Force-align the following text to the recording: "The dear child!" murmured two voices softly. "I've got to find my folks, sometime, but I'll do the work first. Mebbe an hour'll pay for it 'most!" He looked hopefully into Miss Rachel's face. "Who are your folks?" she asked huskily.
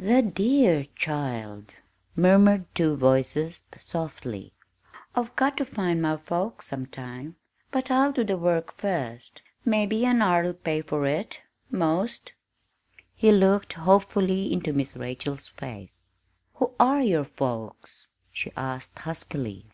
"The 0.00 0.20
dear 0.20 0.86
child!" 0.96 1.72
murmured 2.16 2.64
two 2.74 2.96
voices 2.96 3.60
softly. 3.78 4.52
"I've 5.14 5.36
got 5.36 5.56
to 5.58 5.64
find 5.64 6.02
my 6.02 6.16
folks, 6.16 6.66
sometime, 6.66 7.36
but 7.70 7.88
I'll 7.88 8.10
do 8.10 8.24
the 8.24 8.36
work 8.36 8.72
first. 8.76 9.42
Mebbe 9.64 9.92
an 10.02 10.22
hour'll 10.22 10.54
pay 10.54 10.82
for 10.82 11.06
it 11.06 11.44
'most!" 11.70 12.32
He 13.14 13.30
looked 13.30 13.74
hopefully 13.74 14.52
into 14.52 14.72
Miss 14.72 14.96
Rachel's 14.96 15.46
face. 15.46 16.02
"Who 16.54 16.72
are 16.80 17.02
your 17.04 17.22
folks?" 17.22 18.08
she 18.32 18.50
asked 18.56 18.98
huskily. 18.98 19.66